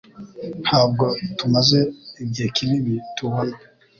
[0.63, 1.05] Ntabwo
[1.37, 1.79] tumaze
[2.23, 3.55] igihe kinini tubona.